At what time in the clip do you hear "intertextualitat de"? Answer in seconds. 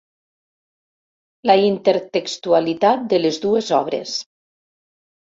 1.65-3.19